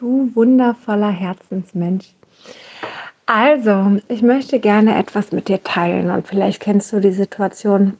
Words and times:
du 0.00 0.30
wundervoller 0.34 1.10
Herzensmensch. 1.10 2.14
Also, 3.26 3.98
ich 4.08 4.22
möchte 4.22 4.58
gerne 4.58 4.98
etwas 4.98 5.30
mit 5.30 5.48
dir 5.48 5.62
teilen 5.62 6.10
und 6.10 6.26
vielleicht 6.26 6.60
kennst 6.60 6.92
du 6.92 7.00
die 7.00 7.12
Situation, 7.12 7.96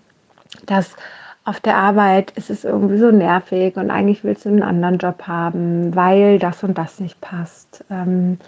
dass 0.67 0.97
auf 1.45 1.61
der 1.61 1.77
Arbeit 1.77 2.33
ist 2.33 2.51
es 2.51 2.65
irgendwie 2.65 2.99
so 2.99 3.11
nervig 3.11 3.77
und 3.77 3.91
eigentlich 3.91 4.25
willst 4.25 4.45
du 4.45 4.49
einen 4.49 4.63
anderen 4.63 4.99
Job 4.99 5.23
haben, 5.27 5.95
weil 5.95 6.39
das 6.39 6.63
und 6.65 6.77
das 6.77 7.01
nicht 7.01 7.21
passt. 7.21 7.85
Ähm, 7.91 8.39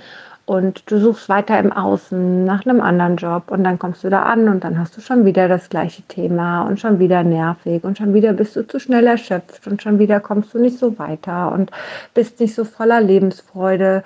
und 0.45 0.90
du 0.90 0.98
suchst 0.98 1.29
weiter 1.29 1.59
im 1.59 1.72
Außen 1.72 2.45
nach 2.45 2.66
einem 2.66 2.80
anderen 2.80 3.16
Job 3.16 3.45
und 3.50 3.62
dann 3.64 3.79
kommst 3.79 4.02
du 4.02 4.11
da 4.11 4.22
an 4.22 4.48
und 4.48 4.64
dann 4.64 4.79
hast 4.79 4.96
du 4.96 5.00
schon 5.00 5.24
wieder 5.24 5.48
das 5.48 5.68
gleiche 5.68 6.02
Thema 6.02 6.62
und 6.62 6.80
schon 6.80 6.98
wieder 6.98 7.22
nervig 7.22 7.84
und 7.84 7.98
schon 7.98 8.12
wieder 8.12 8.32
bist 8.32 8.56
du 8.56 8.66
zu 8.66 8.80
schnell 8.80 9.06
erschöpft 9.06 9.66
und 9.66 9.82
schon 9.82 9.98
wieder 9.98 10.20
kommst 10.20 10.52
du 10.55 10.59
nicht 10.59 10.78
so 10.78 10.98
weiter 10.98 11.52
und 11.52 11.70
bist 12.14 12.41
nicht 12.41 12.55
so 12.55 12.64
voller 12.64 13.00
Lebensfreude. 13.00 14.02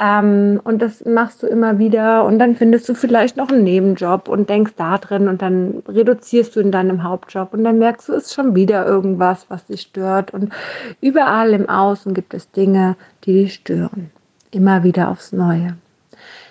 Ähm, 0.00 0.60
und 0.62 0.80
das 0.80 1.04
machst 1.06 1.42
du 1.42 1.48
immer 1.48 1.78
wieder 1.78 2.24
und 2.24 2.38
dann 2.38 2.54
findest 2.54 2.88
du 2.88 2.94
vielleicht 2.94 3.36
noch 3.36 3.48
einen 3.48 3.64
Nebenjob 3.64 4.28
und 4.28 4.48
denkst 4.48 4.74
da 4.76 4.98
drin 4.98 5.26
und 5.26 5.42
dann 5.42 5.82
reduzierst 5.88 6.54
du 6.54 6.60
in 6.60 6.70
deinem 6.70 7.02
Hauptjob 7.02 7.52
und 7.54 7.64
dann 7.64 7.78
merkst 7.78 8.08
du, 8.08 8.12
es 8.12 8.26
ist 8.26 8.34
schon 8.34 8.54
wieder 8.54 8.86
irgendwas, 8.86 9.46
was 9.48 9.66
dich 9.66 9.80
stört 9.80 10.32
und 10.32 10.52
überall 11.00 11.52
im 11.52 11.68
Außen 11.68 12.14
gibt 12.14 12.34
es 12.34 12.50
Dinge, 12.52 12.96
die 13.24 13.32
dich 13.44 13.54
stören 13.54 14.12
immer 14.50 14.82
wieder 14.82 15.08
aufs 15.08 15.32
Neue. 15.32 15.76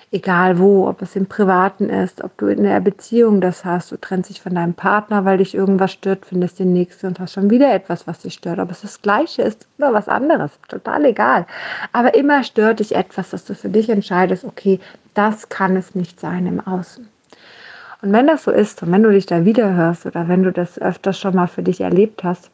Egal 0.10 0.58
wo, 0.58 0.88
ob 0.88 1.02
es 1.02 1.18
im 1.18 1.26
Privaten 1.26 1.90
ist, 1.90 2.24
ob 2.24 2.38
du 2.38 2.48
in 2.48 2.64
der 2.64 2.80
Beziehung 2.80 3.42
das 3.42 3.66
hast, 3.66 3.92
du 3.92 3.98
trennst 3.98 4.30
dich 4.30 4.42
von 4.42 4.56
deinem 4.56 4.74
Partner, 4.74 5.26
weil 5.26 5.40
dich 5.40 5.54
irgendwas 5.54 5.92
stört, 5.92 6.26
findest 6.26 6.60
den 6.60 6.72
nächsten 6.72 7.08
und 7.08 7.20
hast 7.20 7.34
schon 7.34 7.50
wieder 7.50 7.74
etwas, 7.74 8.08
was 8.08 8.20
dich 8.20 8.36
stört. 8.36 8.60
Ob 8.60 8.72
es 8.72 8.82
das 8.82 9.02
Gleiche 9.02 9.42
ist 9.42 9.68
oder 9.78 9.92
was 9.92 10.08
anderes, 10.08 10.52
total 10.70 11.04
egal. 11.04 11.46
Aber 11.92 12.16
immer 12.16 12.44
stört 12.44 12.80
dich 12.80 12.96
etwas, 12.96 13.32
dass 13.32 13.44
du 13.44 13.54
für 13.54 13.68
dich 13.68 13.90
entscheidest, 13.90 14.46
okay, 14.46 14.80
das 15.14 15.50
kann 15.50 15.76
es 15.76 15.94
nicht 15.94 16.22
sein 16.22 16.46
im 16.46 16.66
Außen. 16.66 17.10
Und 18.02 18.14
wenn 18.14 18.28
das 18.28 18.44
so 18.44 18.52
ist 18.52 18.82
und 18.84 18.92
wenn 18.94 19.04
du 19.04 19.12
dich 19.12 19.26
da 19.26 19.44
wieder 19.44 19.74
hörst 19.74 20.06
oder 20.06 20.30
wenn 20.30 20.44
du 20.44 20.54
das 20.54 20.80
öfters 20.80 21.20
schon 21.20 21.36
mal 21.36 21.48
für 21.48 21.64
dich 21.64 21.82
erlebt 21.82 22.24
hast, 22.24 22.50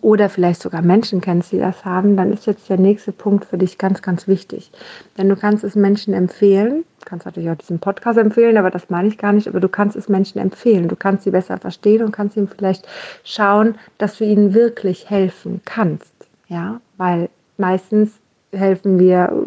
oder 0.00 0.28
vielleicht 0.28 0.62
sogar 0.62 0.82
Menschen 0.82 1.20
kennst, 1.20 1.52
die 1.52 1.58
das 1.58 1.84
haben, 1.84 2.16
dann 2.16 2.32
ist 2.32 2.46
jetzt 2.46 2.68
der 2.68 2.78
nächste 2.78 3.12
Punkt 3.12 3.44
für 3.44 3.58
dich 3.58 3.78
ganz, 3.78 4.02
ganz 4.02 4.28
wichtig. 4.28 4.70
Denn 5.16 5.28
du 5.28 5.36
kannst 5.36 5.64
es 5.64 5.74
Menschen 5.74 6.14
empfehlen, 6.14 6.84
kannst 7.04 7.26
natürlich 7.26 7.50
auch 7.50 7.56
diesen 7.56 7.78
Podcast 7.78 8.18
empfehlen, 8.18 8.56
aber 8.58 8.70
das 8.70 8.90
meine 8.90 9.08
ich 9.08 9.18
gar 9.18 9.32
nicht, 9.32 9.48
aber 9.48 9.60
du 9.60 9.68
kannst 9.68 9.96
es 9.96 10.08
Menschen 10.08 10.38
empfehlen. 10.38 10.88
Du 10.88 10.96
kannst 10.96 11.24
sie 11.24 11.30
besser 11.30 11.58
verstehen 11.58 12.04
und 12.04 12.12
kannst 12.12 12.36
ihnen 12.36 12.48
vielleicht 12.48 12.86
schauen, 13.24 13.76
dass 13.96 14.18
du 14.18 14.24
ihnen 14.24 14.54
wirklich 14.54 15.08
helfen 15.08 15.60
kannst. 15.64 16.12
Ja, 16.48 16.80
weil 16.96 17.28
meistens 17.56 18.12
helfen 18.52 18.98
wir, 18.98 19.46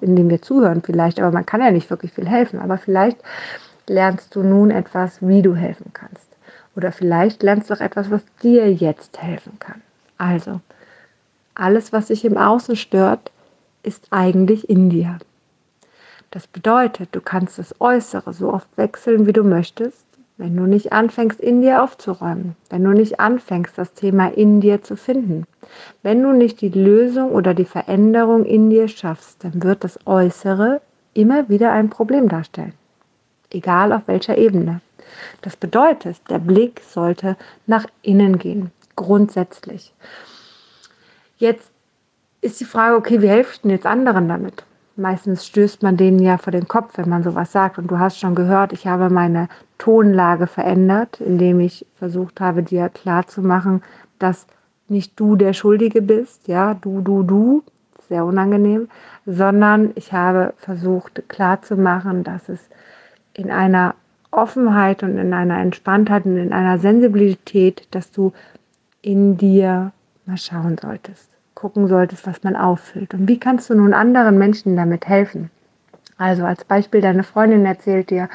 indem 0.00 0.30
wir 0.30 0.42
zuhören 0.42 0.82
vielleicht, 0.82 1.20
aber 1.20 1.32
man 1.32 1.46
kann 1.46 1.60
ja 1.60 1.70
nicht 1.70 1.90
wirklich 1.90 2.12
viel 2.12 2.26
helfen, 2.26 2.60
aber 2.60 2.78
vielleicht 2.78 3.18
lernst 3.86 4.34
du 4.34 4.42
nun 4.42 4.70
etwas, 4.70 5.18
wie 5.20 5.42
du 5.42 5.54
helfen 5.54 5.92
kannst. 5.92 6.28
Oder 6.76 6.92
vielleicht 6.92 7.42
lernst 7.42 7.70
du 7.70 7.74
auch 7.74 7.80
etwas, 7.80 8.10
was 8.10 8.22
dir 8.42 8.72
jetzt 8.72 9.20
helfen 9.20 9.58
kann. 9.58 9.82
Also, 10.18 10.60
alles, 11.54 11.92
was 11.92 12.08
sich 12.08 12.24
im 12.24 12.36
Außen 12.36 12.76
stört, 12.76 13.30
ist 13.82 14.08
eigentlich 14.10 14.68
in 14.68 14.90
dir. 14.90 15.18
Das 16.30 16.46
bedeutet, 16.46 17.08
du 17.12 17.20
kannst 17.20 17.58
das 17.58 17.80
Äußere 17.80 18.32
so 18.32 18.52
oft 18.52 18.68
wechseln, 18.76 19.26
wie 19.26 19.32
du 19.32 19.44
möchtest, 19.44 20.04
wenn 20.36 20.56
du 20.56 20.64
nicht 20.64 20.92
anfängst, 20.92 21.40
in 21.40 21.62
dir 21.62 21.82
aufzuräumen, 21.82 22.54
wenn 22.68 22.84
du 22.84 22.90
nicht 22.90 23.18
anfängst, 23.18 23.78
das 23.78 23.94
Thema 23.94 24.28
in 24.28 24.60
dir 24.60 24.82
zu 24.82 24.96
finden, 24.96 25.46
wenn 26.02 26.22
du 26.22 26.32
nicht 26.32 26.60
die 26.60 26.68
Lösung 26.68 27.30
oder 27.30 27.54
die 27.54 27.64
Veränderung 27.64 28.44
in 28.44 28.70
dir 28.70 28.88
schaffst, 28.88 29.42
dann 29.42 29.62
wird 29.62 29.84
das 29.84 29.98
Äußere 30.06 30.80
immer 31.14 31.48
wieder 31.48 31.72
ein 31.72 31.90
Problem 31.90 32.28
darstellen, 32.28 32.74
egal 33.50 33.92
auf 33.92 34.02
welcher 34.06 34.36
Ebene. 34.36 34.80
Das 35.42 35.56
bedeutet, 35.56 36.20
der 36.28 36.38
Blick 36.38 36.82
sollte 36.86 37.36
nach 37.66 37.86
innen 38.02 38.38
gehen 38.38 38.70
grundsätzlich. 38.98 39.94
Jetzt 41.38 41.70
ist 42.40 42.60
die 42.60 42.64
Frage, 42.64 42.96
okay, 42.96 43.22
wie 43.22 43.28
helfe 43.28 43.52
ich 43.54 43.60
denn 43.62 43.70
jetzt 43.70 43.86
anderen 43.86 44.28
damit? 44.28 44.64
Meistens 44.96 45.46
stößt 45.46 45.82
man 45.82 45.96
denen 45.96 46.18
ja 46.18 46.38
vor 46.38 46.50
den 46.50 46.66
Kopf, 46.66 46.98
wenn 46.98 47.08
man 47.08 47.22
sowas 47.22 47.52
sagt. 47.52 47.78
Und 47.78 47.88
du 47.88 47.98
hast 47.98 48.18
schon 48.18 48.34
gehört, 48.34 48.72
ich 48.72 48.86
habe 48.86 49.10
meine 49.10 49.48
Tonlage 49.78 50.48
verändert, 50.48 51.20
indem 51.20 51.60
ich 51.60 51.86
versucht 51.94 52.40
habe, 52.40 52.64
dir 52.64 52.88
klarzumachen, 52.88 53.82
dass 54.18 54.46
nicht 54.88 55.18
du 55.20 55.36
der 55.36 55.52
Schuldige 55.52 56.02
bist, 56.02 56.48
ja, 56.48 56.74
du, 56.74 57.00
du, 57.00 57.22
du, 57.22 57.62
sehr 58.08 58.24
unangenehm, 58.24 58.88
sondern 59.26 59.92
ich 59.94 60.12
habe 60.12 60.54
versucht 60.56 61.22
klarzumachen, 61.28 62.24
dass 62.24 62.48
es 62.48 62.68
in 63.34 63.50
einer 63.50 63.94
Offenheit 64.30 65.02
und 65.02 65.18
in 65.18 65.32
einer 65.32 65.58
Entspanntheit 65.58 66.26
und 66.26 66.36
in 66.36 66.52
einer 66.52 66.78
Sensibilität, 66.78 67.86
dass 67.90 68.10
du 68.10 68.32
in 69.02 69.36
dir 69.36 69.92
mal 70.26 70.36
schauen 70.36 70.76
solltest, 70.80 71.30
gucken 71.54 71.88
solltest, 71.88 72.26
was 72.26 72.42
man 72.42 72.56
auffüllt. 72.56 73.14
Und 73.14 73.28
wie 73.28 73.38
kannst 73.40 73.70
du 73.70 73.74
nun 73.74 73.94
anderen 73.94 74.38
Menschen 74.38 74.76
damit 74.76 75.06
helfen? 75.08 75.50
Also 76.18 76.44
als 76.44 76.64
Beispiel, 76.64 77.00
deine 77.00 77.22
Freundin 77.22 77.64
erzählt 77.64 78.10
dir, 78.10 78.28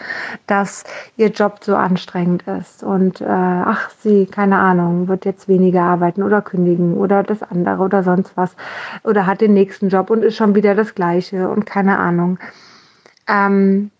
dass 0.47 0.85
ihr 1.17 1.27
Job 1.27 1.59
so 1.61 1.75
anstrengend 1.75 2.43
ist 2.43 2.81
und 2.81 3.19
äh, 3.19 3.25
ach, 3.25 3.89
sie, 3.89 4.25
keine 4.25 4.57
Ahnung, 4.57 5.09
wird 5.09 5.25
jetzt 5.25 5.49
weniger 5.49 5.81
arbeiten 5.81 6.23
oder 6.23 6.41
kündigen 6.41 6.93
oder 6.95 7.23
das 7.23 7.43
andere 7.43 7.83
oder 7.83 8.01
sonst 8.01 8.37
was 8.37 8.55
oder 9.03 9.27
hat 9.27 9.41
den 9.41 9.53
nächsten 9.53 9.89
Job 9.89 10.09
und 10.09 10.23
ist 10.23 10.37
schon 10.37 10.55
wieder 10.55 10.75
das 10.75 10.95
gleiche 10.95 11.49
und 11.49 11.65
keine 11.65 11.99
Ahnung. 11.99 12.39
Ähm, 13.27 13.91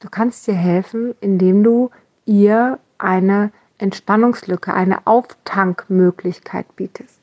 du 0.00 0.10
kannst 0.10 0.46
dir 0.46 0.54
helfen, 0.54 1.14
indem 1.22 1.64
du 1.64 1.90
ihr 2.26 2.78
eine 2.98 3.50
Entspannungslücke, 3.78 4.74
eine 4.74 5.06
Auftankmöglichkeit 5.06 6.66
bietest. 6.76 7.18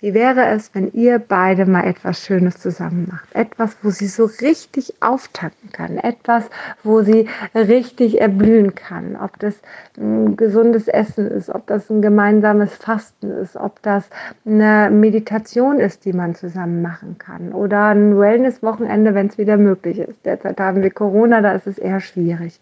Wie 0.00 0.14
wäre 0.14 0.46
es, 0.46 0.74
wenn 0.74 0.92
ihr 0.92 1.20
beide 1.20 1.64
mal 1.64 1.84
etwas 1.84 2.20
Schönes 2.20 2.58
zusammen 2.58 3.06
macht? 3.10 3.34
Etwas, 3.34 3.76
wo 3.82 3.90
sie 3.90 4.08
so 4.08 4.24
richtig 4.24 4.94
auftanken 5.00 5.70
kann. 5.72 5.96
Etwas, 5.96 6.50
wo 6.82 7.02
sie 7.02 7.28
richtig 7.54 8.20
erblühen 8.20 8.74
kann. 8.74 9.16
Ob 9.16 9.38
das 9.38 9.54
ein 9.96 10.36
gesundes 10.36 10.88
Essen 10.88 11.28
ist, 11.28 11.50
ob 11.50 11.66
das 11.68 11.88
ein 11.88 12.02
gemeinsames 12.02 12.74
Fasten 12.74 13.30
ist, 13.30 13.56
ob 13.56 13.80
das 13.82 14.08
eine 14.44 14.90
Meditation 14.90 15.78
ist, 15.78 16.04
die 16.04 16.12
man 16.12 16.34
zusammen 16.34 16.82
machen 16.82 17.16
kann. 17.18 17.52
Oder 17.52 17.86
ein 17.86 18.18
Wellness-Wochenende, 18.18 19.14
wenn 19.14 19.28
es 19.28 19.38
wieder 19.38 19.56
möglich 19.56 20.00
ist. 20.00 20.24
Derzeit 20.24 20.58
haben 20.58 20.82
wir 20.82 20.90
Corona, 20.90 21.40
da 21.40 21.52
ist 21.52 21.68
es 21.68 21.78
eher 21.78 22.00
schwierig. 22.00 22.58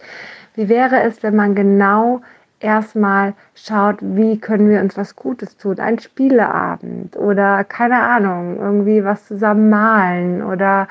Wie 0.54 0.68
wäre 0.68 1.02
es, 1.02 1.22
wenn 1.22 1.36
man 1.36 1.54
genau 1.54 2.20
erstmal 2.60 3.34
schaut, 3.54 3.96
wie 4.00 4.38
können 4.38 4.68
wir 4.68 4.80
uns 4.80 4.96
was 4.96 5.16
Gutes 5.16 5.56
tun. 5.56 5.78
Ein 5.78 5.98
Spieleabend 5.98 7.16
oder 7.16 7.64
keine 7.64 8.02
Ahnung, 8.02 8.58
irgendwie 8.58 9.04
was 9.04 9.26
zusammen 9.26 9.70
malen 9.70 10.42
oder 10.42 10.86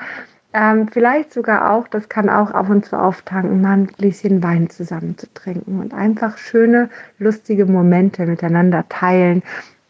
ähm, 0.52 0.88
vielleicht 0.88 1.32
sogar 1.32 1.70
auch, 1.70 1.86
das 1.86 2.08
kann 2.08 2.28
auch 2.28 2.50
ab 2.50 2.68
und 2.68 2.84
zu 2.84 2.98
auftanken, 2.98 3.62
mal 3.62 3.74
ein 3.74 3.86
Gläschen 3.86 4.42
Wein 4.42 4.68
zusammen 4.68 5.16
zu 5.16 5.32
trinken 5.32 5.80
und 5.80 5.94
einfach 5.94 6.38
schöne, 6.38 6.90
lustige 7.18 7.66
Momente 7.66 8.26
miteinander 8.26 8.84
teilen 8.88 9.44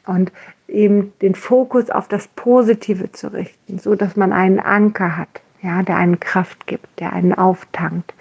und 0.07 0.31
eben 0.69 1.13
den 1.23 1.35
Fokus 1.35 1.91
auf 1.91 2.09
das 2.09 2.29
Positive 2.29 3.11
zu 3.13 3.33
richten, 3.33 3.79
so 3.79 3.95
dass 3.95 4.17
man 4.17 4.33
einen 4.35 4.61
Anker 4.61 5.17
hat, 5.17 5.41
ja, 5.63 5.83
der 5.83 5.97
einen 5.97 6.21
Kraft 6.21 6.67
gibt, 6.67 7.01
der 7.01 7.15
einen 7.15 7.33
auftankt. 7.33 8.13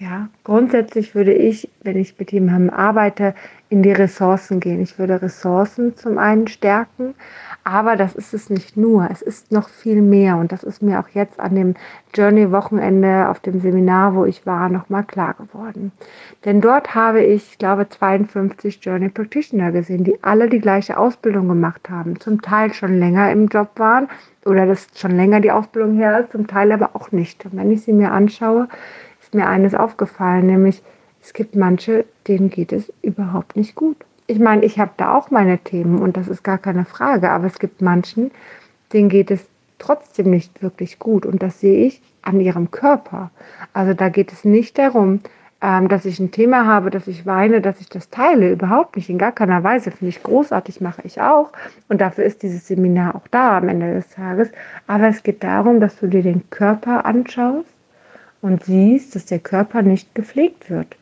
Ja, 0.00 0.30
grundsätzlich 0.44 1.14
würde 1.14 1.34
ich, 1.34 1.68
wenn 1.82 1.98
ich 1.98 2.18
mit 2.18 2.32
jemandem 2.32 2.70
arbeite, 2.70 3.34
in 3.68 3.82
die 3.82 3.92
Ressourcen 3.92 4.58
gehen. 4.58 4.80
Ich 4.80 4.98
würde 4.98 5.20
Ressourcen 5.20 5.94
zum 5.94 6.16
einen 6.16 6.48
stärken, 6.48 7.14
aber 7.64 7.96
das 7.96 8.14
ist 8.14 8.32
es 8.32 8.48
nicht 8.48 8.78
nur. 8.78 9.06
Es 9.12 9.20
ist 9.20 9.52
noch 9.52 9.68
viel 9.68 10.00
mehr 10.00 10.38
und 10.38 10.52
das 10.52 10.62
ist 10.62 10.82
mir 10.82 11.00
auch 11.00 11.08
jetzt 11.10 11.38
an 11.38 11.54
dem 11.54 11.74
Journey-Wochenende 12.14 13.28
auf 13.28 13.40
dem 13.40 13.60
Seminar, 13.60 14.14
wo 14.14 14.24
ich 14.24 14.46
war, 14.46 14.70
nochmal 14.70 15.04
klar 15.04 15.34
geworden. 15.34 15.92
Denn 16.46 16.62
dort 16.62 16.94
habe 16.94 17.22
ich, 17.22 17.58
glaube 17.58 17.86
52 17.86 18.82
Journey 18.82 19.10
Practitioner 19.10 19.70
gesehen, 19.70 20.04
die 20.04 20.16
alle 20.24 20.48
die 20.48 20.60
gleiche 20.60 20.96
Ausbildung 20.96 21.46
gemacht 21.46 21.90
haben, 21.90 22.18
zum 22.18 22.40
Teil 22.40 22.72
schon 22.72 22.98
länger 22.98 23.30
im 23.30 23.48
Job 23.48 23.72
waren 23.76 24.08
oder 24.46 24.64
das 24.64 24.86
schon 24.96 25.10
länger 25.10 25.40
die 25.40 25.52
Ausbildung 25.52 25.96
her 25.96 26.20
ist, 26.20 26.32
zum 26.32 26.46
Teil 26.46 26.72
aber 26.72 26.96
auch 26.96 27.12
nicht. 27.12 27.44
Und 27.44 27.56
wenn 27.56 27.70
ich 27.70 27.82
sie 27.82 27.92
mir 27.92 28.12
anschaue, 28.12 28.66
ist 29.30 29.36
mir 29.36 29.46
eines 29.46 29.76
aufgefallen, 29.76 30.46
nämlich 30.46 30.82
es 31.22 31.32
gibt 31.32 31.54
manche, 31.54 32.04
denen 32.26 32.50
geht 32.50 32.72
es 32.72 32.92
überhaupt 33.00 33.54
nicht 33.54 33.76
gut. 33.76 33.96
Ich 34.26 34.40
meine, 34.40 34.64
ich 34.64 34.80
habe 34.80 34.90
da 34.96 35.14
auch 35.14 35.30
meine 35.30 35.58
Themen 35.58 36.00
und 36.00 36.16
das 36.16 36.26
ist 36.26 36.42
gar 36.42 36.58
keine 36.58 36.84
Frage, 36.84 37.30
aber 37.30 37.46
es 37.46 37.60
gibt 37.60 37.80
manchen, 37.80 38.32
denen 38.92 39.08
geht 39.08 39.30
es 39.30 39.46
trotzdem 39.78 40.30
nicht 40.30 40.64
wirklich 40.64 40.98
gut 40.98 41.26
und 41.26 41.44
das 41.44 41.60
sehe 41.60 41.86
ich 41.86 42.02
an 42.22 42.40
ihrem 42.40 42.72
Körper. 42.72 43.30
Also 43.72 43.94
da 43.94 44.08
geht 44.08 44.32
es 44.32 44.44
nicht 44.44 44.76
darum, 44.78 45.20
ähm, 45.62 45.86
dass 45.86 46.06
ich 46.06 46.18
ein 46.18 46.32
Thema 46.32 46.66
habe, 46.66 46.90
dass 46.90 47.06
ich 47.06 47.24
weine, 47.24 47.60
dass 47.60 47.80
ich 47.80 47.88
das 47.88 48.10
teile. 48.10 48.50
Überhaupt 48.50 48.96
nicht, 48.96 49.10
in 49.10 49.18
gar 49.18 49.32
keiner 49.32 49.62
Weise. 49.62 49.92
Finde 49.92 50.08
ich 50.08 50.24
großartig, 50.24 50.80
mache 50.80 51.02
ich 51.04 51.20
auch. 51.20 51.52
Und 51.88 52.00
dafür 52.00 52.24
ist 52.24 52.42
dieses 52.42 52.66
Seminar 52.66 53.14
auch 53.14 53.28
da 53.30 53.58
am 53.58 53.68
Ende 53.68 53.94
des 53.94 54.08
Tages. 54.08 54.50
Aber 54.88 55.06
es 55.06 55.22
geht 55.22 55.44
darum, 55.44 55.78
dass 55.78 55.96
du 56.00 56.08
dir 56.08 56.22
den 56.22 56.50
Körper 56.50 57.04
anschaust 57.04 57.79
und 58.42 58.64
siehst, 58.64 59.14
dass 59.14 59.26
der 59.26 59.38
Körper 59.38 59.82
nicht 59.82 60.14
gepflegt 60.14 60.70
wird. 60.70 60.96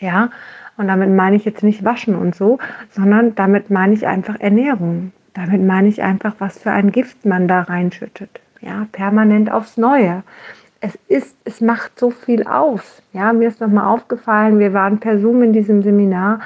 Ja, 0.00 0.30
und 0.76 0.88
damit 0.88 1.10
meine 1.10 1.36
ich 1.36 1.44
jetzt 1.44 1.62
nicht 1.62 1.84
waschen 1.84 2.14
und 2.14 2.34
so, 2.34 2.58
sondern 2.90 3.34
damit 3.34 3.70
meine 3.70 3.94
ich 3.94 4.06
einfach 4.06 4.38
Ernährung. 4.38 5.12
Damit 5.34 5.62
meine 5.62 5.88
ich 5.88 6.02
einfach, 6.02 6.34
was 6.38 6.58
für 6.58 6.70
ein 6.70 6.92
Gift 6.92 7.24
man 7.26 7.48
da 7.48 7.62
reinschüttet. 7.62 8.40
Ja, 8.60 8.86
permanent 8.92 9.50
aufs 9.50 9.76
Neue 9.76 10.22
es 10.80 10.96
ist, 11.08 11.36
es 11.44 11.60
macht 11.60 11.98
so 11.98 12.10
viel 12.10 12.44
aus. 12.44 13.02
Ja, 13.12 13.32
mir 13.32 13.48
ist 13.48 13.60
nochmal 13.60 13.86
aufgefallen, 13.86 14.58
wir 14.58 14.72
waren 14.72 14.98
per 14.98 15.18
Zoom 15.18 15.42
in 15.42 15.52
diesem 15.52 15.82
Seminar 15.82 16.40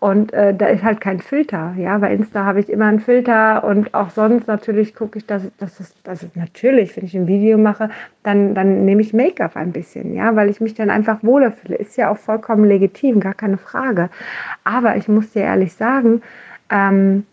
und 0.00 0.32
äh, 0.32 0.54
da 0.54 0.66
ist 0.66 0.84
halt 0.84 1.00
kein 1.00 1.20
Filter. 1.20 1.74
Ja, 1.76 1.98
bei 1.98 2.12
Insta 2.14 2.44
habe 2.44 2.60
ich 2.60 2.68
immer 2.68 2.86
einen 2.86 3.00
Filter 3.00 3.64
und 3.64 3.94
auch 3.94 4.10
sonst 4.10 4.46
natürlich 4.46 4.94
gucke 4.94 5.18
ich, 5.18 5.26
dass, 5.26 5.42
dass 5.58 5.80
es, 5.80 5.92
also 6.06 6.28
natürlich, 6.34 6.96
wenn 6.96 7.04
ich 7.04 7.16
ein 7.16 7.26
Video 7.26 7.58
mache, 7.58 7.90
dann, 8.22 8.54
dann 8.54 8.84
nehme 8.84 9.02
ich 9.02 9.12
Make-up 9.12 9.56
ein 9.56 9.72
bisschen, 9.72 10.14
ja, 10.14 10.36
weil 10.36 10.50
ich 10.50 10.60
mich 10.60 10.74
dann 10.74 10.90
einfach 10.90 11.24
wohler 11.24 11.50
fühle. 11.50 11.76
Ist 11.76 11.96
ja 11.96 12.10
auch 12.10 12.18
vollkommen 12.18 12.64
legitim, 12.64 13.18
gar 13.18 13.34
keine 13.34 13.58
Frage. 13.58 14.08
Aber 14.62 14.96
ich 14.96 15.08
muss 15.08 15.32
dir 15.32 15.42
ehrlich 15.42 15.74
sagen, 15.74 16.22
ähm, 16.70 17.26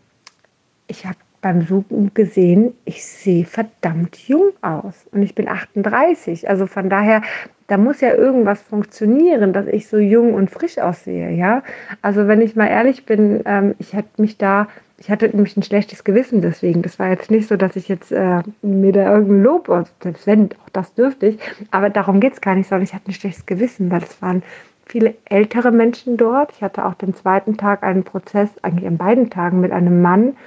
ich 0.87 1.05
habe 1.05 1.17
beim 1.41 1.61
Zoom 1.61 2.09
gesehen, 2.15 2.73
ich 2.85 3.05
sehe 3.05 3.45
verdammt 3.45 4.17
jung 4.27 4.53
aus 4.63 5.05
und 5.11 5.21
ich 5.21 5.35
bin 5.35 5.47
38. 5.47 6.49
Also 6.49 6.65
von 6.65 6.89
daher, 6.89 7.21
da 7.67 7.77
muss 7.77 8.01
ja 8.01 8.13
irgendwas 8.13 8.61
funktionieren, 8.61 9.53
dass 9.53 9.67
ich 9.67 9.87
so 9.87 9.97
jung 9.97 10.33
und 10.33 10.51
frisch 10.51 10.77
aussehe, 10.77 11.31
ja. 11.31 11.63
Also 12.01 12.27
wenn 12.27 12.41
ich 12.41 12.55
mal 12.55 12.67
ehrlich 12.67 13.05
bin, 13.05 13.41
ähm, 13.45 13.75
ich 13.79 13.95
hatte 13.95 14.21
mich 14.21 14.37
da, 14.37 14.67
ich 14.97 15.09
hatte 15.09 15.27
nämlich 15.27 15.57
ein 15.57 15.63
schlechtes 15.63 16.03
Gewissen 16.03 16.41
deswegen. 16.41 16.81
Das 16.83 16.99
war 16.99 17.09
jetzt 17.09 17.31
nicht 17.31 17.47
so, 17.47 17.57
dass 17.57 17.75
ich 17.75 17.87
jetzt 17.87 18.11
äh, 18.11 18.43
mir 18.61 18.91
da 18.91 19.11
irgendein 19.13 19.43
Lob, 19.43 19.87
selbst 20.01 20.27
wenn, 20.27 20.49
auch 20.63 20.69
das 20.73 20.93
dürfte 20.93 21.27
ich, 21.27 21.39
aber 21.71 21.89
darum 21.89 22.19
geht 22.19 22.33
es 22.33 22.41
gar 22.41 22.55
nicht, 22.55 22.69
sondern 22.69 22.83
ich 22.83 22.93
hatte 22.93 23.09
ein 23.09 23.13
schlechtes 23.13 23.45
Gewissen, 23.45 23.89
weil 23.89 24.03
es 24.03 24.21
waren 24.21 24.43
viele 24.85 25.15
ältere 25.25 25.71
Menschen 25.71 26.17
dort. 26.17 26.51
Ich 26.51 26.61
hatte 26.61 26.85
auch 26.85 26.93
den 26.93 27.15
zweiten 27.15 27.57
Tag 27.57 27.83
einen 27.83 28.03
Prozess, 28.03 28.49
eigentlich 28.61 28.87
an 28.87 28.97
beiden 28.97 29.29
Tagen 29.31 29.59
mit 29.59 29.71
einem 29.71 30.01
Mann, 30.01 30.37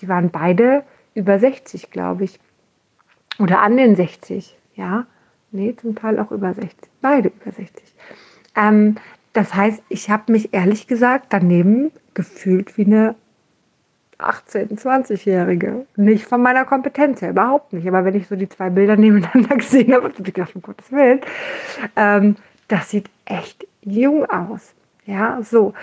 die 0.00 0.08
waren 0.08 0.30
beide 0.30 0.82
über 1.14 1.38
60, 1.38 1.90
glaube 1.90 2.24
ich. 2.24 2.40
Oder 3.38 3.60
an 3.60 3.76
den 3.76 3.96
60, 3.96 4.56
ja. 4.74 5.06
Nee, 5.52 5.74
zum 5.76 5.94
Teil 5.94 6.18
auch 6.18 6.30
über 6.30 6.54
60. 6.54 6.76
Beide 7.00 7.28
über 7.28 7.52
60. 7.52 7.82
Ähm, 8.56 8.96
das 9.32 9.54
heißt, 9.54 9.82
ich 9.88 10.10
habe 10.10 10.32
mich 10.32 10.52
ehrlich 10.52 10.86
gesagt 10.86 11.26
daneben 11.30 11.90
gefühlt 12.14 12.76
wie 12.76 12.84
eine 12.84 13.14
18-, 14.18 14.78
20-Jährige. 14.78 15.86
Nicht 15.96 16.26
von 16.26 16.42
meiner 16.42 16.64
Kompetenz 16.64 17.22
her, 17.22 17.30
überhaupt 17.30 17.72
nicht. 17.72 17.86
Aber 17.88 18.04
wenn 18.04 18.14
ich 18.14 18.28
so 18.28 18.36
die 18.36 18.48
zwei 18.48 18.70
Bilder 18.70 18.96
nebeneinander 18.96 19.56
gesehen 19.56 19.92
habe, 19.92 20.04
habe 20.04 20.14
ich 20.18 20.24
gedacht, 20.24 20.54
um 20.54 20.62
Gottes 20.62 20.92
Willen, 20.92 21.20
ähm, 21.96 22.36
das 22.68 22.90
sieht 22.90 23.10
echt 23.24 23.66
jung 23.82 24.26
aus. 24.26 24.74
Ja, 25.06 25.40
so. 25.42 25.74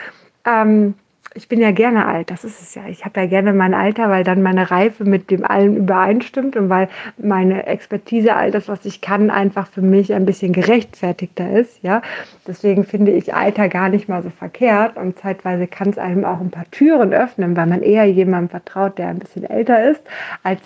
Ähm, 0.46 0.94
ich 1.38 1.48
bin 1.48 1.62
ja 1.62 1.72
gerne 1.72 2.08
alt, 2.08 2.32
das 2.32 2.44
ist 2.44 2.60
es 2.62 2.74
ja. 2.74 2.82
Ich 2.90 3.06
habe 3.06 3.20
ja 3.20 3.28
gerne 3.28 3.54
mein 3.54 3.76
Alter, 3.76 4.10
weil 4.10 4.24
dann 4.24 4.42
meine 4.42 4.72
Reife 4.72 5.06
mit 5.06 5.30
dem 5.30 5.46
allen 5.46 5.78
übereinstimmt 5.78 6.56
und 6.56 6.70
weil 6.70 6.90
meine 7.18 7.68
Expertise, 7.68 8.36
all 8.36 8.50
das, 8.50 8.68
was 8.68 8.86
ich 8.86 9.02
kann, 9.02 9.30
einfach 9.30 9.68
für 9.68 9.84
mich 9.84 10.14
ein 10.14 10.26
bisschen 10.26 10.52
gerechtfertigter 10.52 11.52
ist. 11.52 11.84
Ja, 11.84 12.02
deswegen 12.48 12.84
finde 12.86 13.12
ich 13.12 13.36
Alter 13.36 13.70
gar 13.70 13.90
nicht 13.90 14.10
mal 14.10 14.24
so 14.24 14.32
verkehrt 14.32 14.98
und 14.98 15.20
zeitweise 15.20 15.68
kann 15.68 15.90
es 15.90 16.00
einem 16.00 16.26
auch 16.26 16.42
ein 16.42 16.50
paar 16.50 16.70
Türen 16.72 17.14
öffnen, 17.14 17.56
weil 17.56 17.68
man 17.68 17.84
eher 17.84 18.06
jemandem 18.06 18.50
vertraut, 18.50 18.98
der 18.98 19.10
ein 19.10 19.20
bisschen 19.20 19.44
älter 19.44 19.92
ist, 19.92 20.02
als 20.42 20.62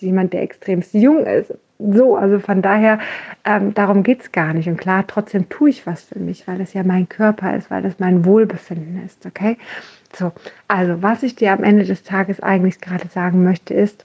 jemand, 0.00 0.32
der 0.32 0.42
extremst 0.42 0.92
jung 0.92 1.24
ist. 1.24 1.54
So, 1.78 2.16
also 2.16 2.40
von 2.40 2.62
daher, 2.62 2.98
ähm, 3.44 3.74
darum 3.74 4.02
geht 4.02 4.22
es 4.22 4.32
gar 4.32 4.54
nicht. 4.54 4.66
Und 4.66 4.78
klar, 4.78 5.04
trotzdem 5.06 5.48
tue 5.50 5.70
ich 5.70 5.86
was 5.86 6.04
für 6.04 6.18
mich, 6.18 6.48
weil 6.48 6.58
das 6.58 6.72
ja 6.72 6.82
mein 6.82 7.08
Körper 7.08 7.54
ist, 7.54 7.70
weil 7.70 7.82
das 7.82 7.98
mein 7.98 8.24
Wohlbefinden 8.24 9.04
ist, 9.04 9.26
okay? 9.26 9.58
So, 10.14 10.32
also 10.68 11.02
was 11.02 11.22
ich 11.22 11.36
dir 11.36 11.52
am 11.52 11.64
Ende 11.64 11.84
des 11.84 12.02
Tages 12.02 12.40
eigentlich 12.40 12.80
gerade 12.80 13.08
sagen 13.08 13.44
möchte, 13.44 13.74
ist, 13.74 14.04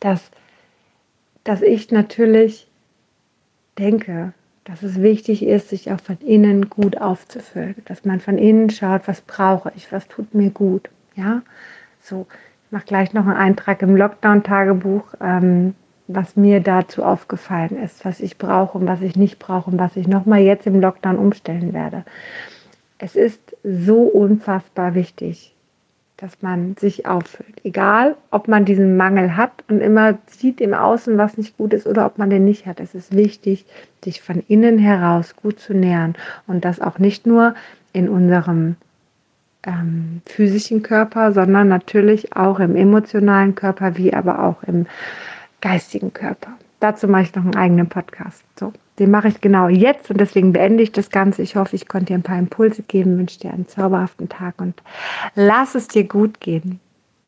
dass, 0.00 0.30
dass 1.44 1.62
ich 1.62 1.90
natürlich 1.90 2.68
denke, 3.78 4.32
dass 4.64 4.82
es 4.82 5.02
wichtig 5.02 5.44
ist, 5.44 5.70
sich 5.70 5.90
auch 5.90 6.00
von 6.00 6.18
innen 6.18 6.70
gut 6.70 7.00
aufzufüllen. 7.00 7.76
Dass 7.86 8.04
man 8.04 8.20
von 8.20 8.38
innen 8.38 8.70
schaut, 8.70 9.08
was 9.08 9.20
brauche 9.20 9.72
ich, 9.76 9.90
was 9.90 10.06
tut 10.08 10.34
mir 10.34 10.50
gut. 10.50 10.88
Ja, 11.14 11.42
so, 12.00 12.26
ich 12.66 12.72
mache 12.72 12.86
gleich 12.86 13.12
noch 13.12 13.26
einen 13.26 13.36
Eintrag 13.36 13.82
im 13.82 13.96
Lockdown-Tagebuch, 13.96 15.14
ähm, 15.20 15.74
was 16.08 16.36
mir 16.36 16.60
dazu 16.60 17.02
aufgefallen 17.02 17.76
ist, 17.82 18.04
was 18.04 18.20
ich 18.20 18.38
brauche 18.38 18.78
und 18.78 18.86
was 18.86 19.02
ich 19.02 19.16
nicht 19.16 19.38
brauche 19.38 19.70
und 19.70 19.78
was 19.78 19.96
ich 19.96 20.06
nochmal 20.06 20.40
jetzt 20.40 20.66
im 20.66 20.80
Lockdown 20.80 21.16
umstellen 21.18 21.72
werde. 21.72 22.04
Es 23.04 23.16
ist 23.16 23.56
so 23.64 24.02
unfassbar 24.02 24.94
wichtig, 24.94 25.56
dass 26.18 26.40
man 26.40 26.76
sich 26.76 27.04
auffüllt. 27.04 27.60
Egal, 27.64 28.14
ob 28.30 28.46
man 28.46 28.64
diesen 28.64 28.96
Mangel 28.96 29.36
hat 29.36 29.64
und 29.68 29.80
immer 29.80 30.18
sieht 30.28 30.60
im 30.60 30.72
Außen, 30.72 31.18
was 31.18 31.36
nicht 31.36 31.56
gut 31.56 31.72
ist, 31.72 31.88
oder 31.88 32.06
ob 32.06 32.18
man 32.18 32.30
den 32.30 32.44
nicht 32.44 32.64
hat. 32.64 32.78
Es 32.78 32.94
ist 32.94 33.16
wichtig, 33.16 33.66
sich 34.04 34.22
von 34.22 34.44
innen 34.46 34.78
heraus 34.78 35.34
gut 35.34 35.58
zu 35.58 35.74
nähern. 35.74 36.14
Und 36.46 36.64
das 36.64 36.80
auch 36.80 37.00
nicht 37.00 37.26
nur 37.26 37.56
in 37.92 38.08
unserem 38.08 38.76
ähm, 39.64 40.22
physischen 40.24 40.84
Körper, 40.84 41.32
sondern 41.32 41.66
natürlich 41.66 42.36
auch 42.36 42.60
im 42.60 42.76
emotionalen 42.76 43.56
Körper, 43.56 43.96
wie 43.96 44.14
aber 44.14 44.44
auch 44.44 44.62
im 44.62 44.86
geistigen 45.60 46.12
Körper. 46.12 46.52
Dazu 46.78 47.08
mache 47.08 47.22
ich 47.22 47.34
noch 47.34 47.42
einen 47.42 47.56
eigenen 47.56 47.88
Podcast. 47.88 48.44
So, 48.56 48.72
den 48.98 49.10
mache 49.10 49.28
ich 49.28 49.40
genau 49.40 49.68
jetzt 49.68 50.10
und 50.10 50.20
deswegen 50.20 50.52
beende 50.52 50.82
ich 50.82 50.92
das 50.92 51.10
Ganze. 51.10 51.42
Ich 51.42 51.56
hoffe, 51.56 51.76
ich 51.76 51.88
konnte 51.88 52.06
dir 52.06 52.14
ein 52.14 52.22
paar 52.22 52.38
Impulse 52.38 52.82
geben, 52.82 53.18
wünsche 53.18 53.40
dir 53.40 53.52
einen 53.52 53.68
zauberhaften 53.68 54.28
Tag 54.28 54.60
und 54.60 54.82
lass 55.34 55.74
es 55.74 55.88
dir 55.88 56.04
gut 56.04 56.40
gehen. 56.40 56.80